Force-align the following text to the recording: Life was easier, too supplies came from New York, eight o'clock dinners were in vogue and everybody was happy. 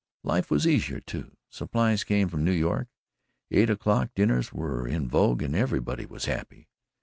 Life 0.23 0.49
was 0.49 0.65
easier, 0.65 0.99
too 0.99 1.37
supplies 1.51 2.03
came 2.03 2.27
from 2.27 2.43
New 2.43 2.51
York, 2.51 2.87
eight 3.51 3.69
o'clock 3.69 4.09
dinners 4.15 4.51
were 4.51 4.87
in 4.87 5.07
vogue 5.07 5.43
and 5.43 5.55
everybody 5.55 6.07
was 6.07 6.25
happy. 6.25 6.69